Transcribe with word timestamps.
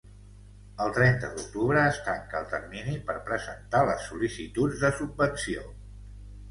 El 0.85 0.93
trenta 0.95 1.29
d'octubre 1.35 1.83
es 1.91 1.99
tanca 2.07 2.39
el 2.41 2.49
termini 2.55 2.97
per 3.11 3.19
presentar 3.29 3.87
les 3.93 4.09
sol·licituds 4.11 4.85
de 4.87 4.95
subvenció. 5.03 5.71